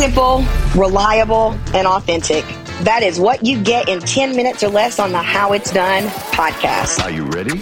Simple, 0.00 0.42
reliable, 0.74 1.50
and 1.74 1.86
authentic. 1.86 2.42
That 2.84 3.02
is 3.02 3.20
what 3.20 3.44
you 3.44 3.62
get 3.62 3.86
in 3.86 4.00
10 4.00 4.34
minutes 4.34 4.64
or 4.64 4.68
less 4.70 4.98
on 4.98 5.12
the 5.12 5.20
How 5.20 5.52
It's 5.52 5.70
Done 5.70 6.04
podcast. 6.32 7.04
Are 7.04 7.10
you 7.10 7.26
ready? 7.26 7.60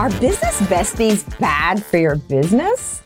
Are 0.00 0.08
business 0.20 0.58
besties 0.62 1.38
bad 1.38 1.84
for 1.84 1.98
your 1.98 2.16
business? 2.16 3.02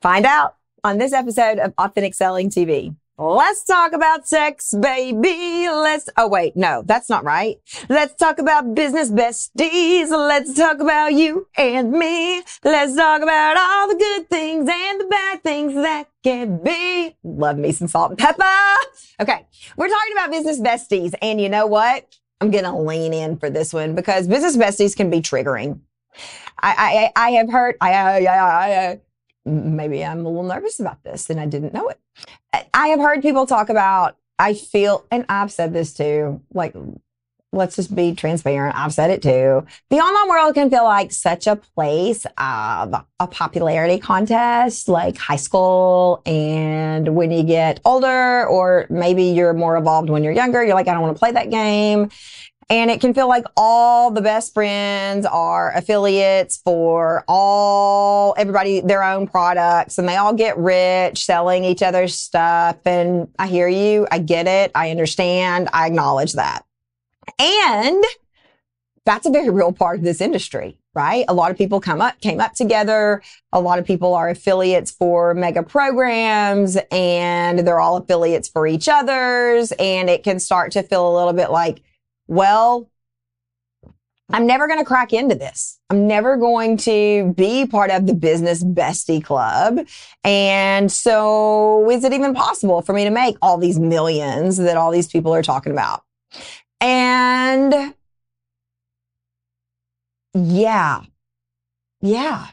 Find 0.00 0.24
out 0.24 0.56
on 0.82 0.96
this 0.96 1.12
episode 1.12 1.58
of 1.58 1.74
Authentic 1.76 2.14
Selling 2.14 2.48
TV. 2.48 2.96
Let's 3.18 3.64
talk 3.64 3.94
about 3.94 4.28
sex, 4.28 4.74
baby. 4.78 5.70
Let's, 5.70 6.10
oh 6.18 6.28
wait, 6.28 6.54
no, 6.54 6.82
that's 6.84 7.08
not 7.08 7.24
right. 7.24 7.56
Let's 7.88 8.14
talk 8.14 8.38
about 8.38 8.74
business 8.74 9.10
besties. 9.10 10.10
Let's 10.10 10.52
talk 10.52 10.80
about 10.80 11.14
you 11.14 11.48
and 11.56 11.92
me. 11.92 12.42
Let's 12.62 12.94
talk 12.94 13.22
about 13.22 13.56
all 13.56 13.88
the 13.88 13.94
good 13.94 14.28
things 14.28 14.68
and 14.70 15.00
the 15.00 15.06
bad 15.06 15.42
things 15.42 15.72
that 15.72 16.08
can 16.22 16.62
be. 16.62 17.16
Love 17.24 17.56
me 17.56 17.72
some 17.72 17.88
salt 17.88 18.10
and 18.10 18.18
pepper. 18.18 18.44
Okay. 19.18 19.46
We're 19.78 19.88
talking 19.88 20.12
about 20.12 20.30
business 20.30 20.60
besties. 20.60 21.14
And 21.22 21.40
you 21.40 21.48
know 21.48 21.64
what? 21.66 22.06
I'm 22.42 22.50
going 22.50 22.64
to 22.64 22.76
lean 22.76 23.14
in 23.14 23.38
for 23.38 23.48
this 23.48 23.72
one 23.72 23.94
because 23.94 24.28
business 24.28 24.58
besties 24.58 24.94
can 24.94 25.08
be 25.08 25.22
triggering. 25.22 25.80
I, 26.58 27.10
I, 27.16 27.28
I 27.28 27.30
have 27.30 27.50
heard, 27.50 27.76
I, 27.80 27.92
I, 27.92 28.24
I, 28.24 28.88
I 28.90 29.00
maybe 29.46 30.04
I'm 30.04 30.26
a 30.26 30.28
little 30.28 30.42
nervous 30.42 30.80
about 30.80 31.02
this 31.04 31.30
and 31.30 31.40
I 31.40 31.46
didn't 31.46 31.72
know 31.72 31.88
it. 31.88 31.98
I 32.74 32.88
have 32.88 33.00
heard 33.00 33.22
people 33.22 33.46
talk 33.46 33.68
about, 33.68 34.16
I 34.38 34.54
feel, 34.54 35.06
and 35.10 35.24
I've 35.28 35.52
said 35.52 35.72
this 35.72 35.94
too, 35.94 36.42
like, 36.52 36.74
let's 37.52 37.76
just 37.76 37.94
be 37.94 38.14
transparent. 38.14 38.76
I've 38.76 38.92
said 38.92 39.10
it 39.10 39.22
too. 39.22 39.64
The 39.88 39.96
online 39.96 40.28
world 40.28 40.54
can 40.54 40.68
feel 40.68 40.84
like 40.84 41.10
such 41.10 41.46
a 41.46 41.56
place 41.56 42.26
of 42.36 42.94
a 43.18 43.26
popularity 43.28 43.98
contest, 43.98 44.88
like 44.88 45.16
high 45.16 45.36
school. 45.36 46.20
And 46.26 47.14
when 47.14 47.30
you 47.30 47.44
get 47.44 47.80
older, 47.84 48.46
or 48.46 48.86
maybe 48.90 49.24
you're 49.24 49.54
more 49.54 49.76
evolved 49.78 50.10
when 50.10 50.22
you're 50.22 50.34
younger, 50.34 50.62
you're 50.62 50.74
like, 50.74 50.88
I 50.88 50.92
don't 50.92 51.02
want 51.02 51.16
to 51.16 51.18
play 51.18 51.32
that 51.32 51.50
game. 51.50 52.10
And 52.68 52.90
it 52.90 53.00
can 53.00 53.14
feel 53.14 53.28
like 53.28 53.44
all 53.56 54.10
the 54.10 54.20
best 54.20 54.52
friends 54.52 55.24
are 55.24 55.72
affiliates 55.72 56.56
for 56.56 57.24
all, 57.28 58.34
everybody, 58.36 58.80
their 58.80 59.04
own 59.04 59.28
products 59.28 59.98
and 59.98 60.08
they 60.08 60.16
all 60.16 60.32
get 60.32 60.58
rich 60.58 61.24
selling 61.24 61.62
each 61.62 61.80
other's 61.80 62.16
stuff. 62.16 62.76
And 62.84 63.28
I 63.38 63.46
hear 63.46 63.68
you. 63.68 64.08
I 64.10 64.18
get 64.18 64.48
it. 64.48 64.72
I 64.74 64.90
understand. 64.90 65.68
I 65.72 65.86
acknowledge 65.86 66.32
that. 66.32 66.64
And 67.38 68.02
that's 69.04 69.26
a 69.26 69.30
very 69.30 69.50
real 69.50 69.72
part 69.72 69.98
of 69.98 70.04
this 70.04 70.20
industry, 70.20 70.76
right? 70.92 71.24
A 71.28 71.34
lot 71.34 71.52
of 71.52 71.56
people 71.56 71.80
come 71.80 72.00
up, 72.00 72.20
came 72.20 72.40
up 72.40 72.54
together. 72.54 73.22
A 73.52 73.60
lot 73.60 73.78
of 73.78 73.84
people 73.84 74.12
are 74.14 74.28
affiliates 74.28 74.90
for 74.90 75.34
mega 75.34 75.62
programs 75.62 76.76
and 76.90 77.60
they're 77.60 77.78
all 77.78 77.96
affiliates 77.96 78.48
for 78.48 78.66
each 78.66 78.88
other's. 78.88 79.70
And 79.78 80.10
it 80.10 80.24
can 80.24 80.40
start 80.40 80.72
to 80.72 80.82
feel 80.82 81.08
a 81.08 81.14
little 81.16 81.32
bit 81.32 81.52
like, 81.52 81.82
well, 82.26 82.90
I'm 84.30 84.46
never 84.46 84.66
going 84.66 84.80
to 84.80 84.84
crack 84.84 85.12
into 85.12 85.36
this. 85.36 85.78
I'm 85.88 86.06
never 86.08 86.36
going 86.36 86.76
to 86.78 87.32
be 87.34 87.66
part 87.66 87.90
of 87.90 88.06
the 88.06 88.14
business 88.14 88.64
bestie 88.64 89.22
club. 89.22 89.86
And 90.24 90.90
so 90.90 91.88
is 91.90 92.02
it 92.02 92.12
even 92.12 92.34
possible 92.34 92.82
for 92.82 92.92
me 92.92 93.04
to 93.04 93.10
make 93.10 93.36
all 93.40 93.56
these 93.56 93.78
millions 93.78 94.56
that 94.56 94.76
all 94.76 94.90
these 94.90 95.06
people 95.06 95.32
are 95.32 95.42
talking 95.42 95.72
about? 95.72 96.02
And 96.80 97.94
yeah, 100.34 101.02
yeah, 102.00 102.48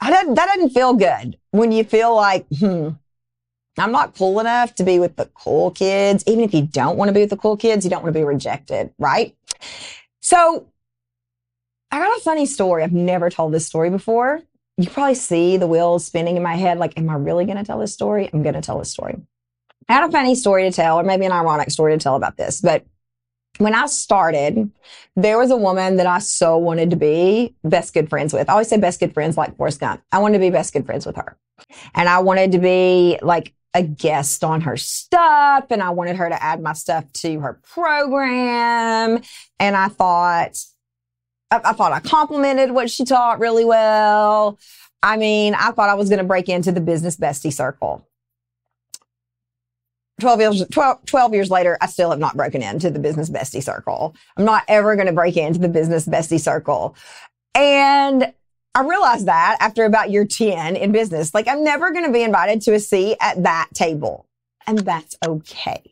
that, 0.00 0.34
that 0.34 0.46
doesn't 0.54 0.70
feel 0.70 0.94
good 0.94 1.38
when 1.50 1.72
you 1.72 1.84
feel 1.84 2.14
like, 2.14 2.46
hmm, 2.58 2.90
I'm 3.78 3.92
not 3.92 4.16
cool 4.16 4.40
enough 4.40 4.74
to 4.76 4.84
be 4.84 4.98
with 4.98 5.16
the 5.16 5.26
cool 5.26 5.70
kids. 5.70 6.24
Even 6.26 6.44
if 6.44 6.52
you 6.52 6.62
don't 6.62 6.96
want 6.96 7.08
to 7.08 7.12
be 7.12 7.20
with 7.20 7.30
the 7.30 7.36
cool 7.36 7.56
kids, 7.56 7.84
you 7.84 7.90
don't 7.90 8.02
want 8.02 8.14
to 8.14 8.18
be 8.18 8.24
rejected, 8.24 8.92
right? 8.98 9.34
So 10.20 10.66
I 11.90 11.98
got 11.98 12.16
a 12.16 12.20
funny 12.20 12.46
story. 12.46 12.82
I've 12.82 12.92
never 12.92 13.30
told 13.30 13.52
this 13.52 13.66
story 13.66 13.90
before. 13.90 14.42
You 14.76 14.88
probably 14.88 15.14
see 15.14 15.56
the 15.56 15.66
wheels 15.66 16.06
spinning 16.06 16.36
in 16.36 16.42
my 16.42 16.56
head. 16.56 16.78
Like, 16.78 16.98
am 16.98 17.10
I 17.10 17.14
really 17.14 17.44
going 17.44 17.58
to 17.58 17.64
tell 17.64 17.78
this 17.78 17.92
story? 17.92 18.30
I'm 18.32 18.42
going 18.42 18.54
to 18.54 18.60
tell 18.60 18.78
this 18.78 18.90
story. 18.90 19.20
I 19.88 19.94
had 19.94 20.08
a 20.08 20.12
funny 20.12 20.34
story 20.34 20.62
to 20.64 20.70
tell, 20.70 21.00
or 21.00 21.02
maybe 21.02 21.26
an 21.26 21.32
ironic 21.32 21.70
story 21.70 21.92
to 21.92 21.98
tell 21.98 22.16
about 22.16 22.36
this. 22.36 22.60
But 22.60 22.84
when 23.58 23.74
I 23.74 23.86
started, 23.86 24.70
there 25.16 25.38
was 25.38 25.50
a 25.50 25.56
woman 25.56 25.96
that 25.96 26.06
I 26.06 26.20
so 26.20 26.56
wanted 26.56 26.90
to 26.90 26.96
be 26.96 27.54
best 27.64 27.92
good 27.92 28.08
friends 28.08 28.32
with. 28.32 28.48
I 28.48 28.52
always 28.52 28.68
say 28.68 28.78
best 28.78 29.00
good 29.00 29.12
friends 29.12 29.36
like 29.36 29.56
Forrest 29.56 29.80
Gump. 29.80 30.02
I 30.12 30.18
wanted 30.18 30.38
to 30.38 30.40
be 30.40 30.50
best 30.50 30.72
good 30.72 30.86
friends 30.86 31.04
with 31.04 31.16
her. 31.16 31.36
And 31.94 32.08
I 32.08 32.20
wanted 32.20 32.52
to 32.52 32.58
be 32.58 33.18
like 33.20 33.52
a 33.74 33.82
guest 33.82 34.42
on 34.42 34.62
her 34.62 34.76
stuff 34.76 35.66
and 35.70 35.82
I 35.82 35.90
wanted 35.90 36.16
her 36.16 36.28
to 36.28 36.42
add 36.42 36.60
my 36.60 36.72
stuff 36.72 37.04
to 37.14 37.40
her 37.40 37.60
program. 37.72 39.22
And 39.58 39.76
I 39.76 39.88
thought, 39.88 40.58
I, 41.50 41.60
I 41.64 41.72
thought 41.72 41.92
I 41.92 42.00
complimented 42.00 42.72
what 42.72 42.90
she 42.90 43.04
taught 43.04 43.38
really 43.38 43.64
well. 43.64 44.58
I 45.02 45.16
mean, 45.16 45.54
I 45.54 45.70
thought 45.70 45.88
I 45.88 45.94
was 45.94 46.08
going 46.08 46.18
to 46.18 46.24
break 46.24 46.48
into 46.48 46.72
the 46.72 46.80
business 46.80 47.16
bestie 47.16 47.52
circle. 47.52 48.06
12 50.20 50.40
years, 50.40 50.68
12, 50.68 51.06
12, 51.06 51.34
years 51.34 51.50
later, 51.50 51.78
I 51.80 51.86
still 51.86 52.10
have 52.10 52.18
not 52.18 52.36
broken 52.36 52.62
into 52.62 52.90
the 52.90 52.98
business 52.98 53.30
bestie 53.30 53.62
circle. 53.62 54.14
I'm 54.36 54.44
not 54.44 54.64
ever 54.68 54.94
going 54.94 55.06
to 55.06 55.14
break 55.14 55.36
into 55.36 55.58
the 55.58 55.68
business 55.68 56.06
bestie 56.06 56.40
circle. 56.40 56.94
And 57.54 58.32
I 58.74 58.82
realized 58.82 59.26
that 59.26 59.56
after 59.60 59.84
about 59.84 60.10
year 60.10 60.24
10 60.24 60.76
in 60.76 60.92
business, 60.92 61.34
like 61.34 61.48
I'm 61.48 61.64
never 61.64 61.90
going 61.90 62.06
to 62.06 62.12
be 62.12 62.22
invited 62.22 62.62
to 62.62 62.74
a 62.74 62.80
seat 62.80 63.16
at 63.20 63.42
that 63.42 63.68
table. 63.74 64.26
And 64.66 64.78
that's 64.78 65.16
okay 65.26 65.82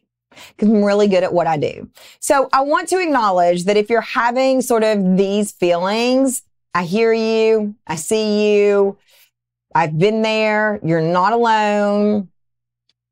because 0.57 0.69
I'm 0.69 0.85
really 0.85 1.09
good 1.09 1.25
at 1.25 1.33
what 1.33 1.47
I 1.47 1.57
do. 1.57 1.91
So 2.21 2.49
I 2.53 2.61
want 2.61 2.89
to 2.91 3.01
acknowledge 3.01 3.65
that 3.65 3.77
if 3.77 3.91
you're 3.91 4.01
having 4.01 4.63
sort 4.63 4.85
of 4.85 5.17
these 5.17 5.53
feelings, 5.53 6.43
I 6.75 6.85
hear 6.85 7.13
you. 7.13 7.75
I 7.87 7.97
see 7.97 8.55
you. 8.55 8.97
I've 9.75 9.99
been 9.99 10.23
there. 10.23 10.79
You're 10.85 11.01
not 11.01 11.33
alone. 11.33 12.29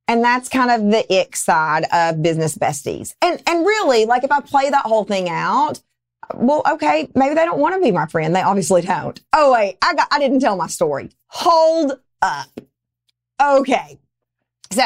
And 0.09 0.23
that's 0.23 0.49
kind 0.49 0.71
of 0.71 0.91
the 0.93 1.21
ick 1.21 1.35
side 1.35 1.85
of 1.93 2.23
business 2.23 2.57
besties. 2.57 3.15
And, 3.21 3.43
and 3.47 3.67
really, 3.67 4.05
like 4.05 4.23
if 4.23 4.31
I 4.31 4.41
play 4.41 4.71
that 4.71 4.85
whole 4.85 5.05
thing 5.05 5.29
out, 5.29 5.81
well, 6.35 6.63
okay, 6.73 7.09
maybe 7.15 7.35
they 7.35 7.45
don't 7.45 7.59
want 7.59 7.75
to 7.75 7.81
be 7.81 7.93
my 7.93 8.07
friend. 8.07 8.35
They 8.35 8.43
obviously 8.43 8.83
don't. 8.83 9.21
Oh, 9.33 9.53
wait, 9.53 9.79
I 9.83 9.95
got, 9.95 10.09
I 10.11 10.19
didn't 10.19 10.41
tell 10.41 10.57
my 10.57 10.67
story. 10.67 11.11
Hold 11.29 11.99
up. 12.23 12.61
Okay. 13.41 13.99
So 14.73 14.85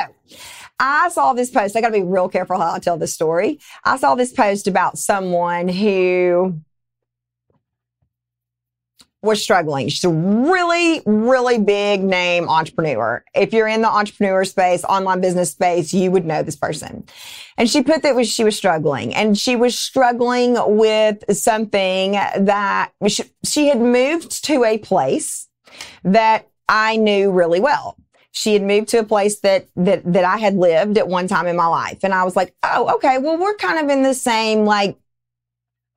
I 0.79 1.09
saw 1.11 1.33
this 1.33 1.51
post. 1.51 1.77
I 1.77 1.81
got 1.81 1.89
to 1.89 1.93
be 1.93 2.03
real 2.03 2.29
careful 2.29 2.59
how 2.59 2.75
I 2.75 2.79
tell 2.79 2.97
this 2.99 3.15
story. 3.15 3.61
I 3.85 3.97
saw 3.97 4.15
this 4.15 4.33
post 4.33 4.67
about 4.67 4.99
someone 4.99 5.69
who 5.69 6.61
was 9.23 9.43
struggling. 9.43 9.89
She's 9.89 10.05
a 10.05 10.09
really, 10.09 11.03
really 11.05 11.59
big 11.59 12.03
name 12.03 12.49
entrepreneur. 12.49 13.23
If 13.35 13.53
you're 13.53 13.69
in 13.69 13.83
the 13.83 13.89
entrepreneur 13.89 14.45
space, 14.45 14.83
online 14.85 15.21
business 15.21 15.51
space, 15.51 15.93
you 15.93 16.11
would 16.11 16.25
know 16.25 16.43
this 16.43 16.57
person. 16.57 17.05
And 17.59 17.69
she 17.69 17.83
put 17.83 18.03
that 18.03 18.25
she 18.27 18.45
was 18.45 18.57
struggling 18.57 19.15
and 19.15 19.37
she 19.37 19.57
was 19.57 19.79
struggling 19.79 20.57
with 20.77 21.23
something 21.37 22.13
that 22.13 22.93
she, 23.09 23.25
she 23.45 23.69
had 23.69 23.81
moved 23.81 24.45
to 24.45 24.65
a 24.65 24.79
place 24.79 25.49
that 26.03 26.49
I 26.69 26.97
knew 26.97 27.31
really 27.31 27.61
well. 27.61 27.97
She 28.33 28.55
had 28.55 28.63
moved 28.63 28.89
to 28.91 29.01
a 29.01 29.05
place 29.05 29.41
that, 29.41 29.67
that, 29.77 30.11
that 30.11 30.25
I 30.25 30.39
had 30.39 30.55
lived 30.55 30.97
at 30.97 31.09
one 31.09 31.29
time 31.29 31.47
in 31.47 31.57
my 31.57 31.67
life. 31.67 31.99
And 32.05 32.15
I 32.15 32.25
was 32.25 32.37
like, 32.37 32.55
Oh, 32.63 32.95
okay. 32.95 33.19
Well, 33.19 33.37
we're 33.37 33.57
kind 33.57 33.85
of 33.85 33.95
in 33.95 34.03
the 34.03 34.15
same 34.15 34.65
like 34.65 34.97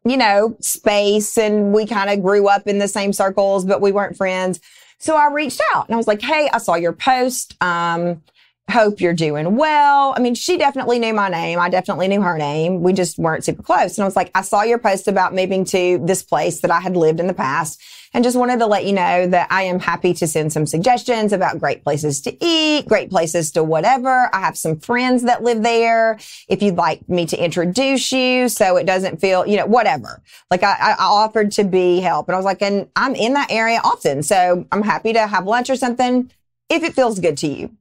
you 0.06 0.18
know, 0.18 0.56
space 0.60 1.38
and 1.38 1.74
we 1.74 1.86
kind 1.86 2.10
of 2.10 2.22
grew 2.22 2.48
up 2.48 2.68
in 2.68 2.80
the 2.80 2.88
same 2.88 3.14
circles, 3.14 3.66
but 3.66 3.82
we 3.82 3.92
weren't 3.92 4.18
friends. 4.18 4.60
So 5.00 5.16
I 5.16 5.32
reached 5.32 5.62
out 5.74 5.88
and 5.88 5.96
I 5.96 5.98
was 5.98 6.08
like, 6.08 6.22
Hey, 6.22 6.50
I 6.52 6.58
saw 6.58 6.76
your 6.76 6.94
post. 6.94 7.56
Um, 7.62 8.22
hope 8.72 9.02
you're 9.02 9.14
doing 9.14 9.56
well. 9.56 10.14
I 10.16 10.20
mean, 10.20 10.36
she 10.36 10.58
definitely 10.58 10.98
knew 10.98 11.14
my 11.14 11.30
name. 11.30 11.60
I 11.60 11.70
definitely 11.70 12.08
knew 12.08 12.22
her 12.22 12.38
name. 12.38 12.82
We 12.82 12.94
just 12.94 13.20
weren't 13.20 13.44
super 13.44 13.62
close. 13.62 13.98
And 13.98 14.04
I 14.04 14.08
was 14.08 14.16
like, 14.16 14.32
I 14.34 14.42
saw 14.42 14.64
your 14.64 14.80
post 14.80 15.08
about 15.08 15.36
moving 15.36 15.66
to 15.66 16.00
this 16.04 16.24
place 16.24 16.62
that 16.62 16.72
I 16.72 16.80
had 16.80 16.96
lived 16.96 17.20
in 17.20 17.28
the 17.28 17.34
past 17.34 17.82
and 18.14 18.24
just 18.24 18.38
wanted 18.38 18.60
to 18.60 18.68
let 18.68 18.86
you 18.86 18.94
know 18.94 19.28
that 19.28 19.48
I 19.52 19.64
am 19.64 19.80
happy 19.80 20.14
to 20.14 20.28
send 20.28 20.54
some 20.54 20.66
suggestions 20.66 21.34
about 21.34 21.60
great 21.60 21.84
places 21.84 22.22
to 22.22 22.46
eat, 22.46 22.88
great 22.88 23.10
places 23.10 23.52
to 23.52 23.64
whatever. 23.64 24.30
I 24.34 24.40
have 24.40 24.58
some 24.58 24.80
friends 24.80 25.24
that 25.24 25.44
live 25.44 25.64
there. 25.64 26.20
If 26.48 26.62
you'd 26.62 26.76
like 26.76 27.08
me 27.10 27.26
to 27.28 27.44
introduce 27.44 28.12
you 28.12 28.50
so 28.50 28.78
it 28.78 28.86
doesn't 28.86 29.20
feel, 29.20 29.46
you 29.46 29.58
know, 29.58 29.66
whatever. 29.66 30.22
Like 30.52 30.64
I, 30.64 30.76
I 30.80 30.96
offered 31.00 31.52
to 31.54 31.64
be 31.64 32.00
help 32.00 32.28
and 32.28 32.36
I 32.36 32.38
was 32.38 32.46
like, 32.46 32.62
and 32.62 32.88
I'm 32.96 33.16
in 33.16 33.34
that 33.34 33.52
area 33.52 33.82
often. 33.84 34.24
So 34.24 34.66
I'm 34.72 34.84
happy 34.84 35.14
to 35.14 35.28
have 35.28 35.46
lunch 35.46 35.70
or 35.70 35.76
something 35.76 36.32
if 36.70 36.84
it 36.84 36.94
feels 36.94 37.20
good 37.20 37.38
to 37.40 37.48
you. 37.48 37.76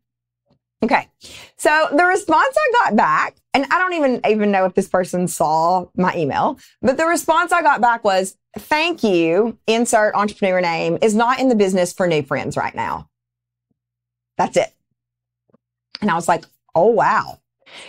Okay. 0.82 1.08
So 1.56 1.88
the 1.92 2.04
response 2.04 2.56
I 2.56 2.72
got 2.84 2.96
back, 2.96 3.36
and 3.54 3.64
I 3.70 3.78
don't 3.78 3.92
even 3.94 4.20
even 4.28 4.50
know 4.50 4.64
if 4.64 4.74
this 4.74 4.88
person 4.88 5.28
saw 5.28 5.86
my 5.96 6.14
email, 6.16 6.58
but 6.80 6.96
the 6.96 7.06
response 7.06 7.52
I 7.52 7.62
got 7.62 7.80
back 7.80 8.02
was, 8.02 8.36
thank 8.58 9.04
you, 9.04 9.58
insert 9.66 10.14
entrepreneur 10.14 10.60
name, 10.60 10.98
is 11.00 11.14
not 11.14 11.38
in 11.38 11.48
the 11.48 11.54
business 11.54 11.92
for 11.92 12.06
new 12.08 12.22
friends 12.22 12.56
right 12.56 12.74
now. 12.74 13.08
That's 14.38 14.56
it. 14.56 14.72
And 16.00 16.10
I 16.10 16.14
was 16.14 16.26
like, 16.26 16.44
oh 16.74 16.88
wow. 16.88 17.38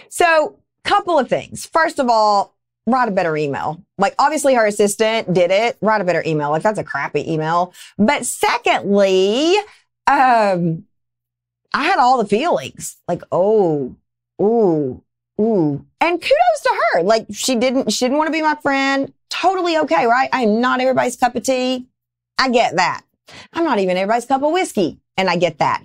So 0.10 0.60
couple 0.84 1.18
of 1.18 1.30
things. 1.30 1.66
First 1.66 2.00
of 2.00 2.10
all, 2.10 2.56
write 2.86 3.08
a 3.08 3.12
better 3.12 3.36
email. 3.38 3.82
Like 3.98 4.14
obviously 4.20 4.54
her 4.56 4.66
assistant 4.66 5.34
did 5.34 5.50
it. 5.50 5.78
Write 5.82 6.02
a 6.02 6.04
better 6.04 6.24
email. 6.26 6.50
Like 6.50 6.62
that's 6.62 6.80
a 6.80 6.84
crappy 6.84 7.32
email. 7.32 7.74
But 7.98 8.26
secondly, 8.26 9.56
um, 10.08 10.84
I 11.74 11.84
had 11.84 12.00
all 12.00 12.18
the 12.18 12.28
feelings 12.28 12.98
like, 13.08 13.24
oh, 13.32 13.96
ooh, 14.42 15.04
ooh. 15.40 15.86
And 16.00 16.22
kudos 16.22 16.62
to 16.64 16.82
her. 16.92 17.04
Like 17.04 17.28
she 17.32 17.56
didn't, 17.56 17.92
she 17.92 18.06
didn't 18.06 18.18
want 18.18 18.28
to 18.28 18.34
be 18.34 18.42
my 18.42 18.56
friend. 18.62 19.12
Totally 19.30 19.78
okay, 19.78 20.06
right? 20.06 20.30
I'm 20.32 20.62
not 20.62 20.82
everybody's 20.82 21.18
cup 21.18 21.36
of 21.36 21.44
tea. 21.44 21.88
I 22.38 22.50
get 22.50 22.76
that. 22.76 23.04
I'm 23.54 23.64
not 23.64 23.80
even 23.80 23.98
everybody's 23.98 24.26
cup 24.26 24.44
of 24.44 24.52
whiskey. 24.52 25.00
And 25.16 25.30
I 25.30 25.36
get 25.36 25.60
that. 25.60 25.84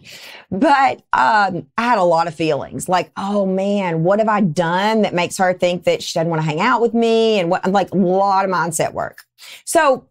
But 0.50 1.02
um, 1.12 1.67
I 1.76 1.82
had 1.82 1.99
a 1.99 2.02
lot 2.02 2.29
of 2.29 2.35
feelings 2.35 2.88
like, 2.88 3.12
oh 3.19 3.44
man, 3.44 4.02
what 4.02 4.20
have 4.20 4.29
I 4.29 4.40
done 4.40 5.02
that 5.02 5.12
makes 5.12 5.37
her 5.37 5.52
think 5.52 5.85
that 5.85 6.02
she 6.02 6.19
doesn't 6.19 6.31
want 6.31 6.40
to 6.40 6.46
hang 6.46 6.61
out 6.61 6.81
with 6.81 6.94
me? 6.94 7.38
And 7.38 7.50
what, 7.50 7.70
like 7.70 7.90
a 7.93 7.96
lot 7.96 8.46
of 8.46 8.50
mindset 8.50 8.94
work. 8.94 9.25
So 9.67 10.08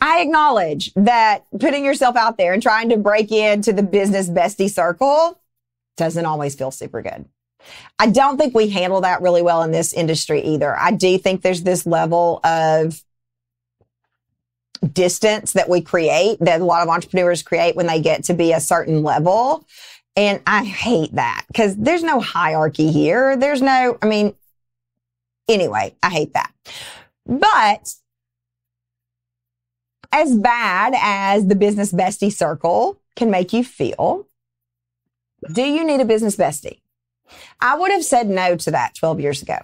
I 0.00 0.20
acknowledge 0.20 0.92
that 0.94 1.44
putting 1.58 1.84
yourself 1.84 2.16
out 2.16 2.36
there 2.36 2.52
and 2.52 2.62
trying 2.62 2.90
to 2.90 2.96
break 2.96 3.32
into 3.32 3.72
the 3.72 3.82
business 3.82 4.28
bestie 4.28 4.70
circle 4.70 5.40
doesn't 5.96 6.26
always 6.26 6.54
feel 6.54 6.70
super 6.70 7.02
good. 7.02 7.24
I 7.98 8.08
don't 8.08 8.36
think 8.36 8.54
we 8.54 8.68
handle 8.68 9.00
that 9.00 9.22
really 9.22 9.42
well 9.42 9.62
in 9.62 9.72
this 9.72 9.92
industry 9.92 10.40
either. 10.42 10.76
I 10.78 10.92
do 10.92 11.18
think 11.18 11.42
there's 11.42 11.62
this 11.62 11.86
level 11.86 12.40
of 12.44 13.02
distance 14.92 15.52
that 15.54 15.68
we 15.68 15.80
create 15.80 16.38
that 16.40 16.60
a 16.60 16.64
lot 16.64 16.82
of 16.82 16.88
entrepreneurs 16.88 17.42
create 17.42 17.74
when 17.74 17.86
they 17.86 18.00
get 18.00 18.24
to 18.24 18.34
be 18.34 18.52
a 18.52 18.60
certain 18.60 19.02
level. 19.02 19.66
And 20.14 20.40
I 20.46 20.64
hate 20.64 21.14
that 21.14 21.44
because 21.48 21.76
there's 21.76 22.02
no 22.02 22.20
hierarchy 22.20 22.90
here. 22.90 23.36
There's 23.36 23.62
no, 23.62 23.98
I 24.00 24.06
mean, 24.06 24.34
anyway, 25.48 25.94
I 26.02 26.10
hate 26.10 26.34
that. 26.34 26.52
But 27.26 27.94
as 30.12 30.36
bad 30.36 30.94
as 30.96 31.46
the 31.46 31.54
business 31.54 31.92
bestie 31.92 32.32
circle 32.32 33.00
can 33.14 33.30
make 33.30 33.52
you 33.52 33.64
feel, 33.64 34.26
do 35.52 35.62
you 35.62 35.84
need 35.84 36.00
a 36.00 36.04
business 36.04 36.36
bestie? 36.36 36.80
I 37.60 37.76
would 37.76 37.90
have 37.90 38.04
said 38.04 38.28
no 38.28 38.56
to 38.56 38.70
that 38.70 38.94
12 38.94 39.20
years 39.20 39.42
ago. 39.42 39.58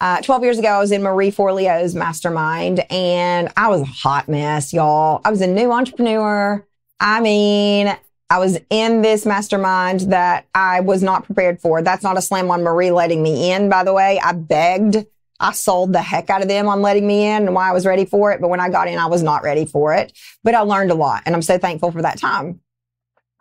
Uh, 0.00 0.20
12 0.20 0.42
years 0.42 0.58
ago, 0.58 0.68
I 0.68 0.78
was 0.78 0.92
in 0.92 1.02
Marie 1.02 1.30
Forleo's 1.30 1.94
mastermind 1.94 2.80
and 2.92 3.50
I 3.56 3.68
was 3.68 3.80
a 3.80 3.86
hot 3.86 4.28
mess, 4.28 4.72
y'all. 4.72 5.22
I 5.24 5.30
was 5.30 5.40
a 5.40 5.46
new 5.46 5.72
entrepreneur. 5.72 6.64
I 7.00 7.20
mean, 7.20 7.96
I 8.28 8.38
was 8.38 8.58
in 8.68 9.02
this 9.02 9.24
mastermind 9.24 10.00
that 10.12 10.46
I 10.54 10.80
was 10.80 11.02
not 11.02 11.24
prepared 11.24 11.60
for. 11.60 11.80
That's 11.80 12.02
not 12.02 12.18
a 12.18 12.22
slam 12.22 12.50
on 12.50 12.62
Marie 12.62 12.90
letting 12.90 13.22
me 13.22 13.52
in, 13.52 13.68
by 13.68 13.84
the 13.84 13.94
way. 13.94 14.20
I 14.22 14.32
begged 14.32 15.06
I 15.40 15.52
sold 15.52 15.92
the 15.92 16.02
heck 16.02 16.30
out 16.30 16.42
of 16.42 16.48
them 16.48 16.68
on 16.68 16.82
letting 16.82 17.06
me 17.06 17.26
in 17.26 17.44
and 17.44 17.54
why 17.54 17.68
I 17.68 17.72
was 17.72 17.86
ready 17.86 18.04
for 18.04 18.32
it. 18.32 18.40
But 18.40 18.48
when 18.48 18.60
I 18.60 18.68
got 18.68 18.88
in, 18.88 18.98
I 18.98 19.06
was 19.06 19.22
not 19.22 19.42
ready 19.42 19.66
for 19.66 19.94
it. 19.94 20.16
But 20.42 20.54
I 20.54 20.60
learned 20.60 20.90
a 20.90 20.94
lot 20.94 21.22
and 21.26 21.34
I'm 21.34 21.42
so 21.42 21.58
thankful 21.58 21.90
for 21.92 22.02
that 22.02 22.18
time. 22.18 22.60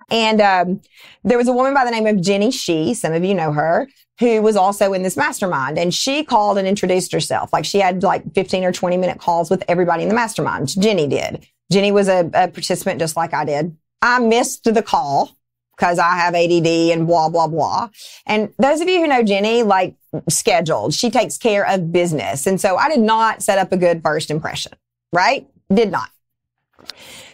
And 0.10 0.42
um, 0.42 0.82
there 1.24 1.38
was 1.38 1.48
a 1.48 1.54
woman 1.54 1.74
by 1.74 1.86
the 1.86 1.92
name 1.92 2.06
of 2.06 2.22
Jenny 2.22 2.52
Shih, 2.52 2.94
some 2.94 3.14
of 3.14 3.24
you 3.24 3.34
know 3.34 3.52
her, 3.52 3.88
who 4.20 4.42
was 4.42 4.56
also 4.56 4.94
in 4.94 5.04
this 5.04 5.18
mastermind. 5.18 5.80
And 5.80 5.94
she 5.94 6.24
called 6.24 6.58
and 6.58 6.68
introduced 6.68 7.12
herself. 7.12 7.52
Like 7.52 7.66
she 7.66 7.80
had 7.80 8.04
like 8.04 8.34
15 8.34 8.64
or 8.66 8.72
20 8.72 8.98
minute 8.98 9.20
calls 9.20 9.50
with 9.50 9.64
everybody 9.68 10.04
in 10.04 10.10
the 10.10 10.16
mastermind. 10.16 10.80
Jenny 10.80 11.08
did. 11.08 11.48
Jenny 11.72 11.92
was 11.92 12.08
a, 12.08 12.30
a 12.34 12.48
participant 12.48 13.00
just 13.00 13.16
like 13.16 13.34
I 13.34 13.46
did. 13.46 13.76
I 14.02 14.20
missed 14.20 14.66
the 14.66 14.84
call 14.84 15.36
because 15.76 16.00
I 16.00 16.16
have 16.16 16.36
ADD 16.36 16.68
and 16.68 17.08
blah, 17.08 17.30
blah, 17.30 17.48
blah. 17.48 17.90
And 18.26 18.54
those 18.60 18.82
of 18.82 18.88
you 18.88 19.02
who 19.02 19.08
know 19.08 19.24
Jenny, 19.24 19.64
like 19.64 19.96
scheduled, 20.30 20.94
she 20.94 21.10
takes 21.10 21.38
care 21.38 21.68
of 21.68 21.92
business. 21.92 22.48
And 22.48 22.60
so 22.60 22.78
I 22.78 22.90
did 22.90 23.00
not 23.00 23.42
set 23.42 23.58
up 23.58 23.72
a 23.72 23.78
good 23.78 24.02
first 24.04 24.30
impression, 24.30 24.74
right? 25.12 25.48
Did 25.74 25.92
not. 25.92 26.10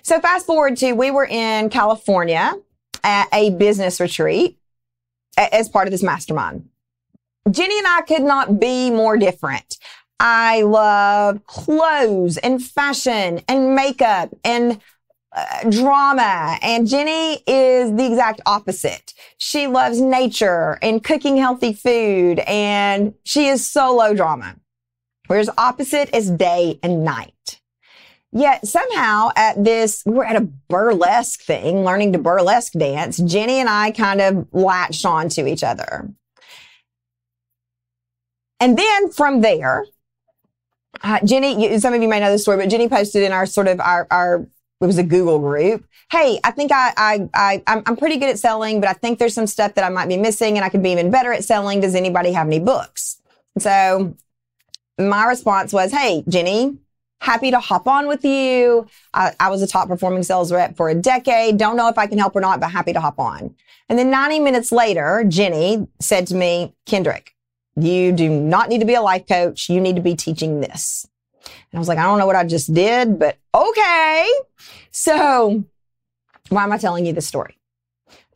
So 0.02 0.20
fast 0.20 0.46
forward 0.46 0.78
to 0.78 0.94
we 0.94 1.12
were 1.12 1.26
in 1.26 1.70
California 1.70 2.54
at 3.04 3.28
a 3.34 3.52
business 3.52 4.00
retreat 4.00 4.58
as 5.38 5.70
part 5.70 5.88
of 5.88 5.92
this 5.92 6.04
mastermind. 6.04 6.68
Jenny 7.50 7.78
and 7.78 7.88
I 7.88 8.02
could 8.02 8.22
not 8.22 8.60
be 8.60 8.92
more 8.92 9.18
different. 9.18 9.78
I 10.20 10.62
love 10.62 11.46
clothes 11.48 12.38
and 12.38 12.64
fashion 12.64 13.42
and 13.48 13.76
makeup 13.76 14.30
and 14.44 14.80
uh, 15.34 15.70
drama. 15.70 16.58
And 16.62 16.88
Jenny 16.88 17.42
is 17.48 17.96
the 17.96 18.06
exact 18.06 18.42
opposite. 18.46 19.14
She 19.38 19.68
loves 19.68 20.02
nature 20.02 20.78
and 20.82 21.04
cooking 21.04 21.38
healthy 21.38 21.74
food 21.74 22.40
and 22.40 23.14
she 23.24 23.48
is 23.48 23.70
solo 23.70 24.14
drama. 24.14 24.56
Whereas 25.28 25.50
opposite 25.58 26.14
is 26.14 26.30
day 26.30 26.80
and 26.84 27.04
night. 27.06 27.62
Yet 28.34 28.66
somehow 28.66 29.30
at 29.36 29.62
this, 29.64 30.04
we're 30.06 30.24
at 30.24 30.36
a 30.36 30.48
burlesque 30.70 31.42
thing, 31.42 31.84
learning 31.84 32.14
to 32.14 32.20
burlesque 32.20 32.74
dance. 32.74 33.18
Jenny 33.18 33.60
and 33.60 33.70
I 33.70 33.92
kind 33.92 34.22
of 34.22 34.48
latched 34.54 35.06
on 35.06 35.30
to 35.30 35.48
each 35.48 35.64
other. 35.64 36.10
And 38.60 38.78
then 38.78 39.12
from 39.12 39.42
there, 39.42 39.86
uh, 41.04 41.20
Jenny, 41.26 41.80
some 41.80 41.94
of 41.94 42.02
you 42.02 42.08
may 42.08 42.20
know 42.20 42.32
the 42.32 42.38
story, 42.38 42.58
but 42.58 42.70
Jenny 42.70 42.88
posted 42.88 43.24
in 43.24 43.32
our 43.32 43.46
sort 43.46 43.68
of 43.68 43.80
our, 43.80 44.08
our 44.12 44.48
it 44.82 44.86
was 44.86 44.98
a 44.98 45.04
Google 45.04 45.40
group. 45.40 45.86
Hey, 46.12 46.40
I 46.44 46.52
think 46.52 46.72
I, 46.72 46.94
I, 46.98 47.30
I, 47.34 47.64
I'm, 47.68 47.84
I'm 47.86 47.96
pretty 47.96 48.18
good 48.18 48.30
at 48.30 48.40
selling, 48.40 48.82
but 48.82 48.90
I 48.90 48.94
think 48.94 49.20
there's 49.20 49.34
some 49.34 49.48
stuff 49.48 49.76
that 49.76 49.86
I 49.86 49.90
might 49.90 50.10
be 50.10 50.18
missing 50.18 50.58
and 50.58 50.66
I 50.66 50.70
could 50.70 50.84
be 50.84 50.92
even 50.92 51.12
better 51.12 51.32
at 51.32 51.44
selling. 51.44 51.80
Does 51.80 51.96
anybody 51.96 52.32
have 52.32 52.48
any 52.48 52.60
books? 52.60 53.22
So 53.60 54.16
my 54.98 55.26
response 55.26 55.72
was, 55.72 55.92
Hey, 55.92 56.24
Jenny, 56.28 56.78
happy 57.22 57.52
to 57.52 57.60
hop 57.60 57.88
on 57.88 58.08
with 58.08 58.26
you. 58.26 58.88
I, 59.14 59.34
I 59.40 59.50
was 59.50 59.62
a 59.62 59.68
top 59.68 59.88
performing 59.88 60.24
sales 60.24 60.52
rep 60.52 60.76
for 60.76 60.90
a 60.90 60.96
decade. 60.96 61.58
Don't 61.58 61.78
know 61.78 61.88
if 61.88 61.98
I 61.98 62.08
can 62.08 62.18
help 62.18 62.36
or 62.36 62.42
not, 62.42 62.60
but 62.60 62.72
happy 62.72 62.94
to 62.94 63.00
hop 63.00 63.20
on. 63.20 63.56
And 63.88 64.00
then 64.00 64.10
90 64.10 64.40
minutes 64.40 64.72
later, 64.72 65.24
Jenny 65.28 65.88
said 66.00 66.26
to 66.28 66.36
me, 66.36 66.74
Kendrick, 66.86 67.36
you 67.76 68.12
do 68.12 68.30
not 68.30 68.70
need 68.70 68.80
to 68.80 68.86
be 68.86 68.96
a 68.96 69.02
life 69.02 69.28
coach. 69.28 69.70
You 69.70 69.80
need 69.80 69.96
to 69.96 70.02
be 70.02 70.16
teaching 70.16 70.62
this. 70.62 71.08
And 71.72 71.78
I 71.78 71.80
was 71.80 71.88
like, 71.88 71.98
I 71.98 72.04
don't 72.04 72.20
know 72.20 72.26
what 72.26 72.36
I 72.36 72.44
just 72.44 72.74
did, 72.74 73.20
but 73.20 73.38
okay. 73.54 74.32
So 74.92 75.64
why 76.50 76.64
am 76.64 76.72
I 76.72 76.78
telling 76.78 77.06
you 77.06 77.14
this 77.14 77.28
story? 77.28 77.58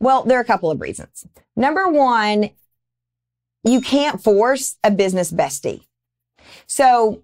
Well, 0.00 0.22
there 0.24 0.38
are 0.38 0.42
a 0.42 0.46
couple 0.46 0.70
of 0.70 0.80
reasons. 0.80 1.26
Number 1.54 1.88
one, 1.88 2.50
you 3.64 3.80
can't 3.80 4.22
force 4.22 4.76
a 4.84 4.90
business 4.90 5.32
bestie. 5.32 5.82
So 6.66 7.22